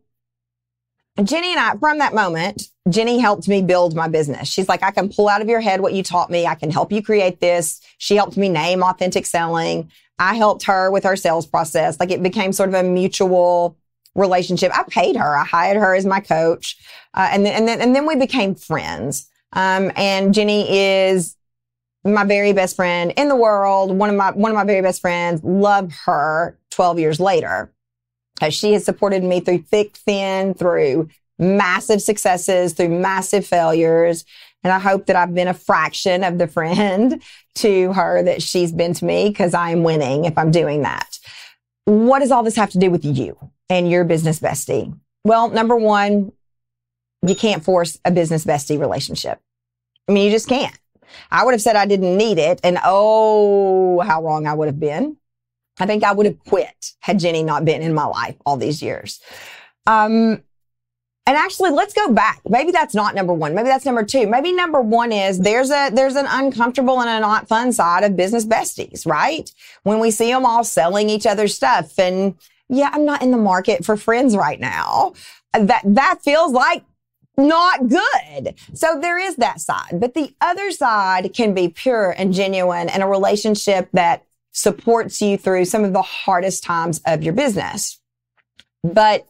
Jenny 1.23 1.53
and 1.53 1.61
I, 1.61 1.77
from 1.77 1.99
that 1.99 2.15
moment, 2.15 2.69
Jenny 2.89 3.19
helped 3.19 3.47
me 3.47 3.63
build 3.63 3.95
my 3.95 4.09
business. 4.09 4.49
She's 4.49 4.69
like, 4.69 4.83
I 4.83 4.91
can 4.91 5.11
pull 5.11 5.29
out 5.29 5.43
of 5.43 5.49
your 5.49 5.61
head 5.61 5.81
what 5.81 5.93
you 5.93 6.03
taught 6.03 6.31
me. 6.31 6.47
I 6.47 6.55
can 6.55 6.71
help 6.71 6.91
you 6.91 7.03
create 7.03 7.41
this. 7.41 7.81
She 7.99 8.17
helped 8.17 8.37
me 8.37 8.49
name 8.49 8.83
authentic 8.83 9.27
selling. 9.27 9.91
I 10.19 10.35
helped 10.35 10.65
her 10.65 10.91
with 10.91 11.05
her 11.05 11.17
sales 11.17 11.47
process. 11.47 12.01
Like 12.01 12.11
it 12.11 12.23
became 12.23 12.53
sort 12.53 12.71
of 12.71 12.75
a 12.75 12.83
mutual 12.83 13.77
relationship. 14.15 14.77
I 14.77 14.85
paid 14.85 15.17
her. 15.17 15.37
I 15.37 15.45
hired 15.45 15.77
her 15.77 15.95
as 15.95 16.07
my 16.07 16.21
coach. 16.21 16.77
Uh, 17.15 17.29
and 17.33 17.47
then, 17.47 17.55
and 17.55 17.69
then, 17.69 17.81
and 17.81 17.97
then 17.97 18.07
we 18.07 18.17
became 18.17 18.55
friends. 18.55 19.29
Um, 19.53 19.93
and 19.97 20.35
Jenny 20.35 20.67
is 20.69 21.37
my 22.05 22.25
very 22.25 22.53
best 22.53 22.77
friend 22.77 23.13
in 23.17 23.29
the 23.29 23.37
world. 23.37 23.97
One 23.97 24.11
of 24.11 24.17
my, 24.17 24.33
one 24.33 24.51
of 24.51 24.57
my 24.57 24.65
very 24.65 24.83
best 24.83 25.01
friends. 25.01 25.43
Love 25.45 25.93
her 26.05 26.59
12 26.71 26.99
years 26.99 27.21
later. 27.21 27.73
Uh, 28.41 28.51
she 28.51 28.73
has 28.73 28.85
supported 28.85 29.23
me 29.23 29.41
through 29.41 29.59
thick, 29.59 29.97
thin, 29.97 30.55
through 30.55 31.09
massive 31.39 32.03
successes, 32.03 32.73
through 32.73 32.89
massive 32.89 33.47
failures. 33.47 34.25
And 34.65 34.73
I 34.73 34.79
hope 34.79 35.07
that 35.07 35.17
I've 35.17 35.35
been 35.35 35.49
a 35.49 35.55
fraction 35.55 36.25
of 36.25 36.39
the 36.39 36.47
friend 36.47 37.23
to 37.57 37.93
her 37.93 38.23
that 38.23 38.43
she's 38.43 38.73
been 38.73 38.95
to 38.95 39.05
me 39.05 39.29
because 39.29 39.55
I'm 39.55 39.83
winning 39.83 40.25
if 40.25 40.37
I'm 40.39 40.51
doing 40.51 40.83
that. 40.83 41.19
What 41.85 42.21
does 42.21 42.31
all 42.31 42.43
this 42.43 42.57
have 42.57 42.71
to 42.71 42.79
do 42.79 42.91
with 42.91 43.05
you? 43.05 43.37
And 43.73 43.91
your 43.91 44.05
business 44.05 44.39
bestie? 44.39 44.87
Well, 45.25 45.49
number 45.49 45.77
one, 45.77 46.33
you 47.27 47.35
can't 47.35 47.65
force 47.65 47.99
a 48.05 48.11
business 48.11 48.45
bestie 48.45 48.79
relationship. 48.79 49.41
I 50.09 50.13
mean, 50.13 50.25
you 50.27 50.31
just 50.31 50.49
can't. 50.49 50.79
I 51.31 51.45
would 51.45 51.55
have 51.55 51.63
said 51.63 51.77
I 51.77 51.87
didn't 51.87 52.17
need 52.17 52.39
it. 52.39 52.61
And 52.63 52.79
oh, 52.85 54.01
how 54.01 54.23
wrong 54.23 54.47
I 54.47 54.55
would 54.55 54.69
have 54.69 54.81
been. 54.81 55.17
I 55.81 55.87
think 55.87 56.05
I 56.05 56.13
would 56.13 56.27
have 56.27 56.39
quit 56.45 56.93
had 57.01 57.19
Jenny 57.19 57.43
not 57.43 57.65
been 57.65 57.83
in 57.83 57.95
my 57.95 58.05
life 58.05 58.37
all 58.45 58.59
these 58.59 58.83
years. 58.83 59.21
Um, 59.87 60.43
And 61.25 61.37
actually, 61.37 61.71
let's 61.71 61.95
go 61.95 62.13
back. 62.13 62.41
Maybe 62.49 62.73
that's 62.73 62.97
not 62.97 63.15
number 63.15 63.33
one. 63.33 63.55
Maybe 63.55 63.69
that's 63.69 63.85
number 63.85 64.05
two. 64.05 64.27
Maybe 64.27 64.53
number 64.53 64.81
one 64.81 65.13
is 65.13 65.39
there's 65.39 65.71
a, 65.71 65.91
there's 65.91 66.17
an 66.17 66.27
uncomfortable 66.29 67.01
and 67.01 67.09
a 67.09 67.21
not 67.21 67.47
fun 67.47 67.73
side 67.73 68.03
of 68.03 68.17
business 68.17 68.45
besties, 68.45 69.07
right? 69.07 69.49
When 69.85 70.01
we 70.01 70.11
see 70.11 70.33
them 70.33 70.45
all 70.45 70.65
selling 70.65 71.09
each 71.09 71.27
other 71.27 71.47
stuff 71.47 71.97
and 71.99 72.35
yeah, 72.69 72.91
I'm 72.93 73.05
not 73.05 73.23
in 73.23 73.31
the 73.31 73.37
market 73.37 73.85
for 73.85 73.97
friends 73.97 74.37
right 74.37 74.61
now. 74.61 75.15
That, 75.53 75.83
that 75.85 76.21
feels 76.23 76.53
like 76.53 76.85
not 77.37 77.89
good. 77.89 78.55
So 78.75 78.99
there 79.01 79.19
is 79.19 79.37
that 79.37 79.61
side, 79.61 80.01
but 80.01 80.15
the 80.15 80.35
other 80.41 80.71
side 80.71 81.33
can 81.35 81.55
be 81.55 81.69
pure 81.69 82.11
and 82.11 82.33
genuine 82.33 82.89
and 82.89 83.03
a 83.03 83.07
relationship 83.07 83.89
that 83.93 84.25
supports 84.53 85.21
you 85.21 85.39
through 85.39 85.65
some 85.65 85.85
of 85.85 85.93
the 85.93 86.03
hardest 86.03 86.63
times 86.63 87.01
of 87.07 87.23
your 87.23 87.33
business. 87.33 88.01
But 88.85 89.27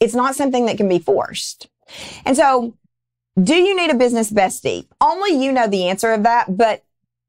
it's 0.00 0.14
not 0.14 0.34
something 0.34 0.66
that 0.66 0.76
can 0.76 0.88
be 0.88 0.98
forced. 0.98 1.68
And 2.24 2.36
so 2.36 2.74
do 3.42 3.54
you 3.54 3.76
need 3.76 3.90
a 3.90 3.94
business 3.94 4.30
bestie? 4.30 4.86
Only 5.00 5.42
you 5.42 5.52
know 5.52 5.66
the 5.66 5.88
answer 5.88 6.12
of 6.12 6.24
that, 6.24 6.56
but 6.56 6.84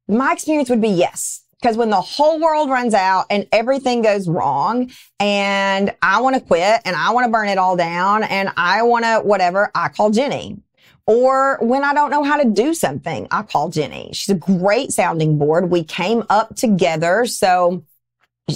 my 0.08 0.34
experience 0.34 0.70
would 0.70 0.82
be 0.82 0.89
yes. 0.89 1.44
Because 1.62 1.75
when 1.75 1.89
the 1.89 2.00
whole 2.00 2.39
world 2.39 2.70
runs 2.70 2.94
out 2.94 3.25
and 3.30 3.46
everything 3.51 4.01
goes 4.01 4.30
wrong 4.30 4.92
and 5.20 5.94
I 6.01 6.22
want 6.22 6.36
to 6.36 6.42
quit 6.42 6.82
and 6.86 6.96
I 6.96 7.12
want 7.12 7.25
to 7.25 7.32
burn 7.32 7.50
it 7.50 7.58
all 7.58 7.75
down 7.75 8.24
and 8.24 8.50
I 8.56 8.84
want 8.84 9.04
to 9.04 9.20
whatever, 9.20 9.70
I 9.75 9.89
call 9.89 10.10
Jenny. 10.10 10.58
Or 11.06 11.58
when 11.62 11.84
I 11.84 11.94
don't 11.94 12.12
know 12.12 12.24
how 12.24 12.38
to 12.38 12.48
do 12.48 12.74
something, 12.74 13.28
I 13.32 13.42
call 13.42 13.70
Jenny. 13.70 14.12
She's 14.13 14.30
a 14.30 14.38
great 14.38 14.92
sounding 14.92 15.38
board. 15.38 15.70
We 15.70 15.84
came 15.84 16.24
up 16.30 16.56
together. 16.56 17.25
So 17.25 17.84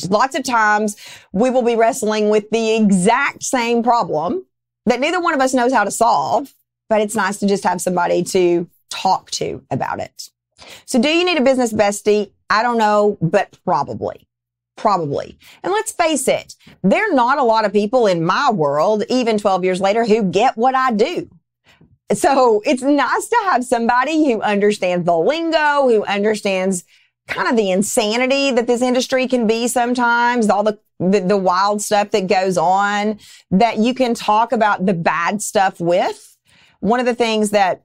lots 0.10 0.36
of 0.36 0.44
times 0.44 0.96
we 1.32 1.50
will 1.50 1.64
be 1.64 1.76
wrestling 1.76 2.30
with 2.30 2.50
the 2.52 2.76
exact 2.76 3.44
same 3.44 3.84
problem 3.84 4.46
that 4.86 5.00
neither 5.00 5.20
one 5.20 5.34
of 5.34 5.42
us 5.42 5.54
knows 5.54 5.74
how 5.74 5.84
to 5.84 5.92
solve, 5.92 6.54
but 6.90 7.02
it's 7.02 7.16
nice 7.16 7.40
to 7.40 7.48
just 7.48 7.64
have 7.64 7.82
somebody 7.82 8.24
to 8.24 8.70
talk 8.90 9.32
to 9.32 9.64
about 9.72 10.00
it. 10.00 10.30
So 10.86 11.02
do 11.02 11.10
you 11.10 11.26
need 11.26 11.38
a 11.38 11.44
business 11.44 11.74
bestie? 11.74 12.32
I 12.54 12.62
don't 12.62 12.78
know, 12.78 13.18
but 13.20 13.58
probably. 13.66 14.28
Probably. 14.78 15.40
And 15.64 15.74
let's 15.74 15.92
face 15.92 16.28
it, 16.28 16.54
there 16.84 17.10
are 17.10 17.16
not 17.16 17.40
a 17.40 17.44
lot 17.44 17.66
of 17.66 17.74
people 17.74 18.06
in 18.06 18.24
my 18.24 18.52
world, 18.52 19.04
even 19.10 19.40
12 19.40 19.64
years 19.64 19.82
later, 19.82 20.06
who 20.06 20.22
get 20.22 20.56
what 20.56 20.76
I 20.76 20.92
do. 20.92 21.32
So 22.14 22.62
it's 22.64 22.84
nice 22.84 23.28
to 23.28 23.38
have 23.46 23.66
somebody 23.66 24.32
who 24.32 24.40
understands 24.42 25.04
the 25.04 25.18
lingo, 25.18 25.90
who 25.90 26.06
understands 26.06 26.84
kind 27.28 27.50
of 27.50 27.56
the 27.56 27.72
insanity 27.72 28.52
that 28.52 28.68
this 28.68 28.84
industry 28.84 29.28
can 29.28 29.48
be 29.48 29.68
sometimes, 29.68 30.48
all 30.48 30.62
the, 30.62 30.78
the, 31.00 31.22
the 31.22 31.38
wild 31.38 31.82
stuff 31.82 32.12
that 32.12 32.28
goes 32.28 32.56
on 32.56 33.18
that 33.50 33.80
you 33.80 33.96
can 33.96 34.14
talk 34.14 34.52
about 34.52 34.86
the 34.86 34.94
bad 34.94 35.42
stuff 35.42 35.80
with. 35.80 36.38
One 36.82 37.00
of 37.00 37.08
the 37.08 37.16
things 37.16 37.50
that 37.50 37.82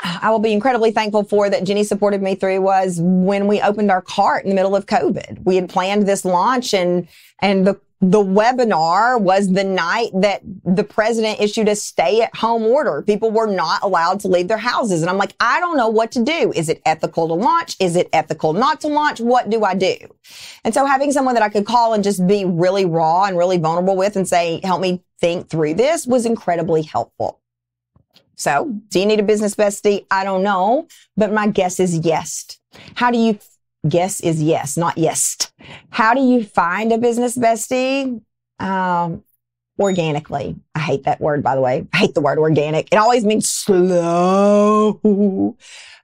I 0.00 0.30
will 0.30 0.40
be 0.40 0.52
incredibly 0.52 0.90
thankful 0.90 1.24
for 1.24 1.48
that 1.48 1.64
Jenny 1.64 1.84
supported 1.84 2.22
me 2.22 2.34
through 2.34 2.60
was 2.60 2.98
when 3.00 3.46
we 3.46 3.60
opened 3.60 3.90
our 3.90 4.02
cart 4.02 4.44
in 4.44 4.48
the 4.48 4.54
middle 4.54 4.74
of 4.74 4.86
COVID. 4.86 5.44
We 5.44 5.56
had 5.56 5.68
planned 5.68 6.06
this 6.06 6.24
launch 6.24 6.74
and, 6.74 7.06
and 7.40 7.66
the, 7.66 7.80
the 8.00 8.18
webinar 8.18 9.20
was 9.20 9.52
the 9.52 9.62
night 9.62 10.10
that 10.14 10.40
the 10.64 10.82
president 10.82 11.40
issued 11.40 11.68
a 11.68 11.76
stay 11.76 12.20
at 12.20 12.34
home 12.34 12.64
order. 12.64 13.02
People 13.02 13.30
were 13.30 13.46
not 13.46 13.84
allowed 13.84 14.18
to 14.20 14.28
leave 14.28 14.48
their 14.48 14.58
houses. 14.58 15.02
And 15.02 15.10
I'm 15.10 15.18
like, 15.18 15.34
I 15.38 15.60
don't 15.60 15.76
know 15.76 15.88
what 15.88 16.10
to 16.12 16.24
do. 16.24 16.52
Is 16.56 16.68
it 16.68 16.82
ethical 16.84 17.28
to 17.28 17.34
launch? 17.34 17.76
Is 17.78 17.94
it 17.94 18.08
ethical 18.12 18.54
not 18.54 18.80
to 18.80 18.88
launch? 18.88 19.20
What 19.20 19.50
do 19.50 19.62
I 19.62 19.74
do? 19.74 19.96
And 20.64 20.74
so 20.74 20.84
having 20.84 21.12
someone 21.12 21.34
that 21.34 21.44
I 21.44 21.48
could 21.48 21.64
call 21.64 21.94
and 21.94 22.02
just 22.02 22.26
be 22.26 22.44
really 22.44 22.84
raw 22.84 23.24
and 23.24 23.38
really 23.38 23.58
vulnerable 23.58 23.96
with 23.96 24.16
and 24.16 24.26
say, 24.26 24.60
help 24.64 24.80
me 24.80 25.04
think 25.20 25.48
through 25.48 25.74
this 25.74 26.04
was 26.04 26.26
incredibly 26.26 26.82
helpful. 26.82 27.41
So, 28.42 28.74
do 28.88 28.98
you 28.98 29.06
need 29.06 29.20
a 29.20 29.22
business 29.22 29.54
bestie? 29.54 30.04
I 30.10 30.24
don't 30.24 30.42
know, 30.42 30.88
but 31.16 31.32
my 31.32 31.46
guess 31.46 31.78
is 31.78 31.98
yes. 31.98 32.58
How 32.96 33.12
do 33.12 33.18
you 33.18 33.38
guess 33.88 34.20
is 34.20 34.42
yes, 34.42 34.76
not 34.76 34.98
yes. 34.98 35.36
How 35.90 36.12
do 36.12 36.20
you 36.20 36.42
find 36.42 36.90
a 36.90 36.98
business 36.98 37.38
bestie? 37.38 38.20
Um, 38.58 39.22
organically. 39.78 40.56
I 40.74 40.80
hate 40.80 41.04
that 41.04 41.20
word, 41.20 41.44
by 41.44 41.54
the 41.54 41.60
way. 41.60 41.86
I 41.92 41.96
hate 41.96 42.14
the 42.14 42.20
word 42.20 42.38
organic. 42.38 42.88
It 42.92 42.96
always 42.96 43.24
means 43.24 43.48
slow. 43.48 44.98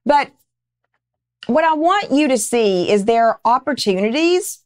But 0.06 0.30
what 1.48 1.64
I 1.64 1.74
want 1.74 2.12
you 2.12 2.28
to 2.28 2.38
see 2.38 2.88
is 2.88 3.04
there 3.04 3.26
are 3.26 3.40
opportunities 3.44 4.62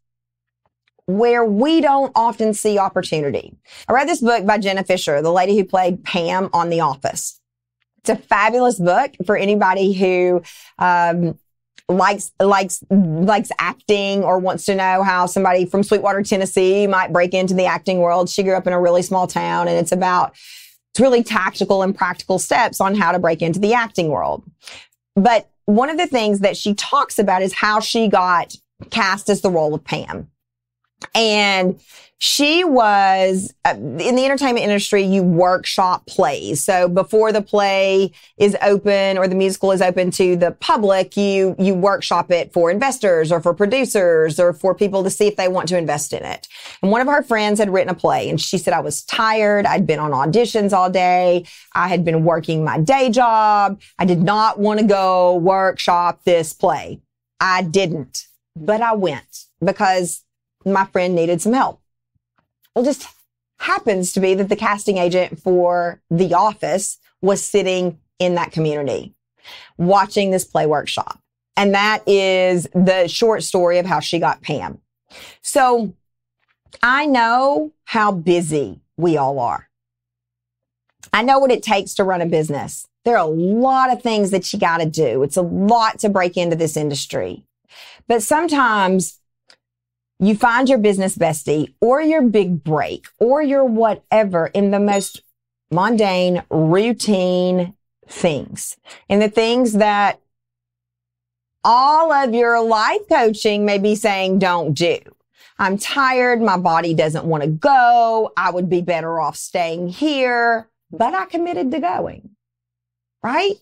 where 1.07 1.45
we 1.45 1.81
don't 1.81 2.13
often 2.15 2.53
see 2.53 2.79
opportunity. 2.79 3.57
I 3.89 3.95
read 3.95 4.09
this 4.09 4.21
book 4.21 4.45
by 4.45 4.59
Jenna 4.59 4.85
Fischer, 4.85 5.23
the 5.23 5.33
lady 5.33 5.57
who 5.57 5.65
played 5.65 6.05
Pam 6.05 6.51
on 6.53 6.69
The 6.69 6.81
Office. 6.81 7.41
It's 8.03 8.11
a 8.11 8.17
fabulous 8.17 8.79
book 8.79 9.13
for 9.27 9.37
anybody 9.37 9.93
who 9.93 10.43
um, 10.79 11.39
likes 11.89 12.33
likes 12.41 12.83
likes 12.91 13.51
acting 13.59 14.25
or 14.25 14.39
wants 14.39 14.65
to 14.65 14.75
know 14.75 15.03
how 15.03 15.27
somebody 15.27 15.67
from 15.67 15.83
Sweetwater, 15.83 16.23
Tennessee 16.23 16.87
might 16.87 17.13
break 17.13 17.33
into 17.33 17.55
the 17.55 17.67
acting 17.67 17.99
world. 17.99 18.29
She 18.29 18.43
grew 18.43 18.55
up 18.55 18.67
in 18.67 18.73
a 18.73 18.81
really 18.81 19.03
small 19.03 19.27
town 19.27 19.69
and 19.69 19.79
it's 19.79 19.93
about 19.93 20.33
it's 20.91 21.01
really 21.01 21.23
tactical 21.23 21.83
and 21.83 21.97
practical 21.97 22.39
steps 22.39 22.81
on 22.81 22.95
how 22.95 23.13
to 23.13 23.19
break 23.19 23.41
into 23.41 23.61
the 23.61 23.75
acting 23.75 24.09
world. 24.09 24.43
But 25.15 25.49
one 25.67 25.89
of 25.89 25.97
the 25.97 26.07
things 26.07 26.41
that 26.41 26.57
she 26.57 26.75
talks 26.75 27.19
about 27.19 27.41
is 27.43 27.53
how 27.53 27.81
she 27.81 28.09
got 28.09 28.57
cast 28.91 29.31
as 29.31 29.43
the 29.43 29.51
role 29.51 29.75
of 29.75 29.85
Pam. 29.85 30.29
And 31.15 31.81
she 32.25 32.63
was 32.63 33.53
uh, 33.65 33.75
in 33.77 34.15
the 34.15 34.25
entertainment 34.25 34.63
industry, 34.63 35.03
you 35.03 35.25
workshop 35.25 36.07
plays. 36.07 36.63
So 36.63 36.87
before 36.87 37.33
the 37.33 37.43
play 37.43 38.13
is 38.39 38.57
open 38.63 39.19
or 39.19 39.27
the 39.27 39.35
musical 39.35 39.73
is 39.73 39.83
open 39.83 40.13
to 40.13 40.37
the 40.37 40.53
public, 40.53 41.17
you, 41.17 41.57
you 41.59 41.75
workshop 41.75 42.31
it 42.31 42.53
for 42.53 42.71
investors 42.71 43.33
or 43.33 43.41
for 43.41 43.53
producers 43.53 44.39
or 44.39 44.53
for 44.53 44.73
people 44.73 45.03
to 45.03 45.11
see 45.11 45.27
if 45.27 45.35
they 45.35 45.49
want 45.49 45.69
to 45.71 45.77
invest 45.77 46.13
in 46.13 46.23
it. 46.23 46.47
And 46.81 46.93
one 46.93 47.01
of 47.01 47.09
her 47.09 47.25
friends 47.25 47.59
had 47.59 47.71
written 47.71 47.91
a 47.91 47.95
play 47.97 48.31
and 48.31 48.41
she 48.41 48.57
said, 48.57 48.73
I 48.73 48.79
was 48.79 49.03
tired. 49.03 49.67
I'd 49.67 49.85
been 49.85 49.99
on 49.99 50.13
auditions 50.13 50.73
all 50.73 50.91
day. 50.91 51.45
I 51.75 51.89
had 51.89 52.05
been 52.05 52.23
working 52.23 52.65
my 52.65 52.79
day 52.79 53.11
job. 53.11 53.81
I 53.99 54.05
did 54.05 54.23
not 54.23 54.61
want 54.61 54.79
to 54.79 54.87
go 54.87 55.35
workshop 55.39 56.21
this 56.25 56.53
play. 56.53 57.01
I 57.41 57.63
didn't, 57.63 58.29
but 58.55 58.81
I 58.81 58.93
went 58.93 59.47
because 59.61 60.23
my 60.65 60.85
friend 60.87 61.15
needed 61.15 61.41
some 61.41 61.53
help. 61.53 61.81
Well, 62.75 62.85
just 62.85 63.07
happens 63.59 64.13
to 64.13 64.21
be 64.21 64.35
that 64.35 64.49
the 64.49 64.57
casting 64.57 64.99
agent 64.99 65.41
for 65.41 66.01
The 66.11 66.35
Office 66.35 66.99
was 67.21 67.45
sitting 67.45 67.99
in 68.19 68.35
that 68.35 68.53
community 68.53 69.15
watching 69.77 70.31
this 70.31 70.45
play 70.45 70.67
workshop. 70.67 71.19
And 71.57 71.75
that 71.75 72.07
is 72.09 72.67
the 72.75 73.09
short 73.09 73.43
story 73.43 73.79
of 73.79 73.87
how 73.87 74.01
she 74.01 74.19
got 74.19 74.43
Pam. 74.43 74.79
So 75.43 75.95
I 76.83 77.07
know 77.07 77.73
how 77.85 78.13
busy 78.13 78.81
we 78.97 79.17
all 79.17 79.39
are. 79.39 79.69
I 81.13 81.23
know 81.23 81.39
what 81.39 81.51
it 81.51 81.63
takes 81.63 81.95
to 81.95 82.05
run 82.05 82.23
a 82.23 82.27
business. 82.27 82.87
There 83.05 83.17
are 83.17 83.27
a 83.27 83.31
lot 83.31 83.93
of 83.93 84.03
things 84.03 84.31
that 84.31 84.53
you 84.53 84.59
got 84.59 84.79
to 84.79 84.87
do. 84.87 85.23
It's 85.23 85.37
a 85.37 85.43
lot 85.43 85.99
to 86.01 86.09
break 86.09 86.37
into 86.37 86.57
this 86.57 86.77
industry. 86.77 87.45
But 88.09 88.23
sometimes 88.23 89.19
you 90.23 90.37
find 90.37 90.69
your 90.69 90.79
business 90.79 91.19
bestie 91.19 91.75
or 91.81 92.01
your 92.01 92.23
big 92.23 92.63
break 92.63 93.09
or 93.19 93.43
your 93.43 93.65
whatever 93.65 94.47
in 94.47 94.71
the 94.71 94.79
most 94.79 95.23
mundane, 95.73 96.45
routine 96.49 97.75
things 98.09 98.77
and 99.09 99.21
the 99.21 99.29
things 99.29 99.75
that 99.75 100.21
all 101.65 102.13
of 102.13 102.35
your 102.35 102.63
life 102.63 103.01
coaching 103.09 103.65
may 103.65 103.79
be 103.79 103.97
saying 103.97 104.39
don't 104.39 104.75
do. 104.75 104.99
I'm 105.59 105.77
tired. 105.77 106.41
My 106.41 106.57
body 106.57 106.95
doesn't 106.95 107.25
want 107.25 107.43
to 107.43 107.49
go. 107.49 108.33
I 108.37 108.51
would 108.51 108.69
be 108.69 108.81
better 108.81 109.21
off 109.21 109.37
staying 109.37 109.89
here, 109.89 110.69
but 110.91 111.15
I 111.15 111.27
committed 111.27 111.73
to 111.73 111.81
going. 111.81 112.31
Right? 113.25 113.57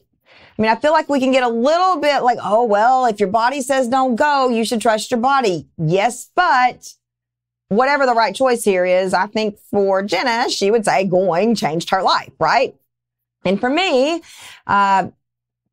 I 0.60 0.62
mean, 0.62 0.72
I 0.72 0.76
feel 0.76 0.92
like 0.92 1.08
we 1.08 1.20
can 1.20 1.32
get 1.32 1.42
a 1.42 1.48
little 1.48 1.96
bit 1.96 2.22
like, 2.22 2.36
oh, 2.44 2.64
well, 2.64 3.06
if 3.06 3.18
your 3.18 3.30
body 3.30 3.62
says 3.62 3.88
don't 3.88 4.14
go, 4.14 4.50
you 4.50 4.66
should 4.66 4.82
trust 4.82 5.10
your 5.10 5.18
body. 5.18 5.66
Yes, 5.78 6.28
but 6.36 6.92
whatever 7.68 8.04
the 8.04 8.12
right 8.12 8.34
choice 8.34 8.62
here 8.62 8.84
is, 8.84 9.14
I 9.14 9.26
think 9.26 9.58
for 9.70 10.02
Jenna, 10.02 10.50
she 10.50 10.70
would 10.70 10.84
say 10.84 11.06
going 11.06 11.54
changed 11.54 11.88
her 11.88 12.02
life, 12.02 12.32
right? 12.38 12.74
And 13.42 13.58
for 13.58 13.70
me, 13.70 14.20
uh, 14.66 15.08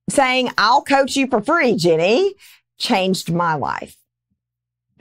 saying 0.10 0.52
I'll 0.58 0.84
coach 0.84 1.18
you 1.18 1.28
for 1.28 1.42
free, 1.42 1.76
Jenny, 1.76 2.36
changed 2.78 3.30
my 3.30 3.56
life. 3.56 3.98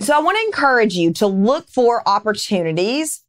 So 0.00 0.16
I 0.16 0.19
want 0.19 0.37
to 0.37 0.47
encourage 0.47 0.97
you 0.97 1.12
to 1.12 1.28
look 1.28 1.69
for 1.69 2.02
opportunities 2.09 3.23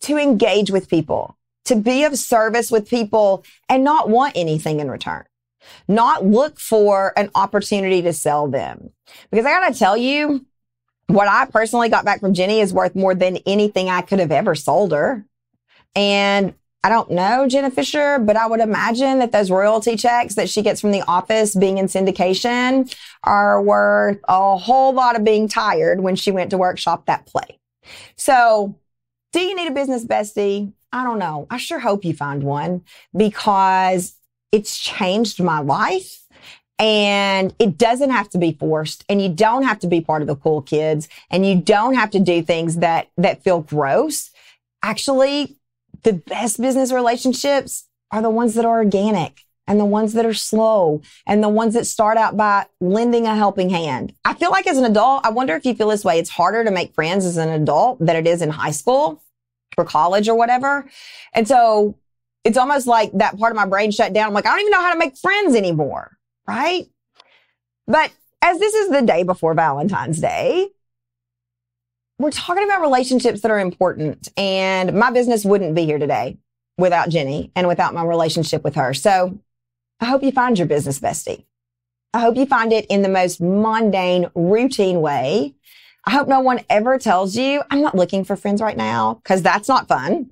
to 0.00 0.16
engage 0.16 0.70
with 0.70 0.88
people 0.88 1.36
to 1.64 1.76
be 1.76 2.04
of 2.04 2.18
service 2.18 2.70
with 2.70 2.88
people 2.88 3.44
and 3.68 3.84
not 3.84 4.08
want 4.08 4.36
anything 4.36 4.80
in 4.80 4.90
return. 4.90 5.24
Not 5.88 6.24
look 6.24 6.60
for 6.60 7.12
an 7.16 7.30
opportunity 7.34 8.02
to 8.02 8.12
sell 8.12 8.48
them. 8.48 8.90
Because 9.30 9.46
I 9.46 9.50
gotta 9.50 9.78
tell 9.78 9.96
you, 9.96 10.44
what 11.06 11.28
I 11.28 11.46
personally 11.46 11.88
got 11.88 12.04
back 12.04 12.20
from 12.20 12.34
Jenny 12.34 12.60
is 12.60 12.72
worth 12.72 12.94
more 12.94 13.14
than 13.14 13.38
anything 13.46 13.88
I 13.88 14.02
could 14.02 14.18
have 14.18 14.32
ever 14.32 14.54
sold 14.54 14.92
her. 14.92 15.24
And 15.94 16.54
I 16.82 16.90
don't 16.90 17.10
know 17.10 17.48
Jenna 17.48 17.70
Fischer, 17.70 18.18
but 18.18 18.36
I 18.36 18.46
would 18.46 18.60
imagine 18.60 19.18
that 19.20 19.32
those 19.32 19.50
royalty 19.50 19.96
checks 19.96 20.34
that 20.34 20.50
she 20.50 20.60
gets 20.60 20.82
from 20.82 20.92
the 20.92 21.02
office 21.02 21.54
being 21.54 21.78
in 21.78 21.86
syndication 21.86 22.94
are 23.22 23.62
worth 23.62 24.18
a 24.28 24.58
whole 24.58 24.92
lot 24.92 25.16
of 25.16 25.24
being 25.24 25.48
tired 25.48 26.00
when 26.00 26.14
she 26.14 26.30
went 26.30 26.50
to 26.50 26.58
workshop 26.58 27.06
that 27.06 27.24
play. 27.24 27.58
So 28.16 28.76
do 29.32 29.40
you 29.40 29.56
need 29.56 29.68
a 29.68 29.74
business 29.74 30.04
bestie? 30.04 30.72
I 30.94 31.02
don't 31.02 31.18
know. 31.18 31.48
I 31.50 31.56
sure 31.56 31.80
hope 31.80 32.04
you 32.04 32.14
find 32.14 32.44
one 32.44 32.82
because 33.16 34.14
it's 34.52 34.78
changed 34.78 35.42
my 35.42 35.58
life. 35.58 36.20
And 36.78 37.54
it 37.58 37.78
doesn't 37.78 38.10
have 38.10 38.28
to 38.30 38.38
be 38.38 38.52
forced 38.52 39.04
and 39.08 39.22
you 39.22 39.28
don't 39.28 39.62
have 39.62 39.78
to 39.80 39.86
be 39.86 40.00
part 40.00 40.22
of 40.22 40.28
the 40.28 40.34
cool 40.34 40.60
kids 40.60 41.08
and 41.30 41.46
you 41.46 41.60
don't 41.60 41.94
have 41.94 42.10
to 42.10 42.20
do 42.20 42.42
things 42.42 42.76
that, 42.76 43.10
that 43.16 43.44
feel 43.44 43.60
gross. 43.60 44.30
Actually, 44.82 45.56
the 46.02 46.14
best 46.14 46.60
business 46.60 46.92
relationships 46.92 47.88
are 48.10 48.22
the 48.22 48.30
ones 48.30 48.54
that 48.54 48.64
are 48.64 48.78
organic 48.78 49.42
and 49.68 49.78
the 49.78 49.84
ones 49.84 50.14
that 50.14 50.26
are 50.26 50.34
slow 50.34 51.00
and 51.26 51.42
the 51.42 51.48
ones 51.48 51.74
that 51.74 51.86
start 51.86 52.18
out 52.18 52.36
by 52.36 52.66
lending 52.80 53.26
a 53.26 53.36
helping 53.36 53.70
hand. 53.70 54.12
I 54.24 54.34
feel 54.34 54.50
like 54.50 54.66
as 54.66 54.76
an 54.76 54.84
adult, 54.84 55.24
I 55.24 55.30
wonder 55.30 55.54
if 55.54 55.64
you 55.64 55.74
feel 55.74 55.88
this 55.88 56.04
way. 56.04 56.18
It's 56.18 56.30
harder 56.30 56.64
to 56.64 56.70
make 56.72 56.94
friends 56.94 57.24
as 57.24 57.36
an 57.36 57.48
adult 57.48 57.98
than 58.00 58.16
it 58.16 58.26
is 58.26 58.42
in 58.42 58.50
high 58.50 58.72
school 58.72 59.22
or 59.76 59.84
college 59.84 60.28
or 60.28 60.34
whatever. 60.34 60.88
And 61.32 61.46
so 61.46 61.96
it's 62.44 62.58
almost 62.58 62.86
like 62.86 63.10
that 63.14 63.38
part 63.38 63.52
of 63.52 63.56
my 63.56 63.66
brain 63.66 63.90
shut 63.90 64.12
down. 64.12 64.28
I'm 64.28 64.34
like, 64.34 64.46
I 64.46 64.50
don't 64.50 64.60
even 64.60 64.70
know 64.70 64.82
how 64.82 64.92
to 64.92 64.98
make 64.98 65.16
friends 65.16 65.54
anymore. 65.54 66.16
Right. 66.46 66.86
But 67.86 68.12
as 68.42 68.58
this 68.58 68.74
is 68.74 68.90
the 68.90 69.02
day 69.02 69.22
before 69.22 69.54
Valentine's 69.54 70.20
Day, 70.20 70.68
we're 72.18 72.30
talking 72.30 72.64
about 72.64 72.82
relationships 72.82 73.40
that 73.40 73.50
are 73.50 73.58
important 73.58 74.28
and 74.36 74.94
my 74.94 75.10
business 75.10 75.44
wouldn't 75.44 75.74
be 75.74 75.84
here 75.84 75.98
today 75.98 76.38
without 76.78 77.08
Jenny 77.08 77.50
and 77.56 77.66
without 77.66 77.94
my 77.94 78.04
relationship 78.04 78.62
with 78.62 78.74
her. 78.76 78.94
So 78.94 79.38
I 80.00 80.06
hope 80.06 80.22
you 80.22 80.32
find 80.32 80.58
your 80.58 80.68
business 80.68 81.00
bestie. 81.00 81.44
I 82.12 82.20
hope 82.20 82.36
you 82.36 82.46
find 82.46 82.72
it 82.72 82.86
in 82.86 83.02
the 83.02 83.08
most 83.08 83.40
mundane, 83.40 84.30
routine 84.34 85.00
way. 85.00 85.54
I 86.06 86.10
hope 86.10 86.28
no 86.28 86.40
one 86.40 86.60
ever 86.68 86.98
tells 86.98 87.36
you 87.36 87.62
I'm 87.70 87.80
not 87.80 87.94
looking 87.94 88.24
for 88.24 88.36
friends 88.36 88.60
right 88.60 88.76
now 88.76 89.14
because 89.22 89.42
that's 89.42 89.68
not 89.68 89.88
fun. 89.88 90.30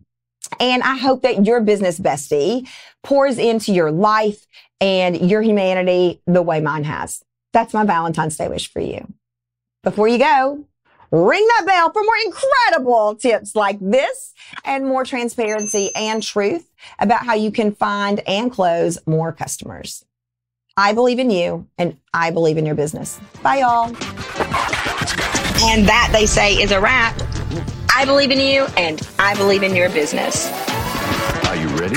And 0.61 0.83
I 0.83 0.97
hope 0.97 1.23
that 1.23 1.47
your 1.47 1.61
business 1.61 1.99
bestie 1.99 2.69
pours 3.03 3.39
into 3.39 3.73
your 3.73 3.91
life 3.91 4.47
and 4.81 5.31
your 5.31 5.41
humanity 5.41 6.21
the 6.27 6.43
way 6.43 6.61
mine 6.61 6.85
has. 6.85 7.23
That's 7.53 7.73
my 7.73 7.85
Valentine's 7.85 8.37
Day 8.37 8.49
wish 8.49 8.71
for 8.71 8.81
you. 8.81 9.07
Before 9.83 10.09
you 10.09 10.19
go, 10.19 10.65
ring 11.11 11.47
that 11.57 11.67
bell 11.67 11.93
for 11.93 12.03
more 12.03 12.15
incredible 12.25 13.15
tips 13.15 13.55
like 13.55 13.79
this 13.81 14.33
and 14.65 14.87
more 14.87 15.05
transparency 15.05 15.95
and 15.95 16.23
truth 16.23 16.71
about 16.99 17.25
how 17.25 17.35
you 17.35 17.51
can 17.51 17.75
find 17.75 18.21
and 18.27 18.51
close 18.51 18.99
more 19.07 19.33
customers. 19.33 20.05
I 20.77 20.93
believe 20.93 21.19
in 21.19 21.31
you 21.31 21.67
and 21.79 21.99
I 22.15 22.31
believe 22.31 22.57
in 22.57 22.67
your 22.67 22.75
business. 22.75 23.21
Bye, 23.43 23.59
y'all. 23.59 23.95
And 25.65 25.87
that, 25.87 26.11
they 26.13 26.27
say, 26.27 26.55
is 26.55 26.73
a 26.73 26.81
wrap. 26.81 27.21
I 27.95 28.05
believe 28.05 28.31
in 28.31 28.41
you 28.41 28.67
and 28.77 29.01
I 29.19 29.35
believe 29.37 29.63
in 29.63 29.77
your 29.77 29.89
business. 29.91 30.47
Are 31.47 31.57
you 31.57 31.69
ready? 31.77 31.97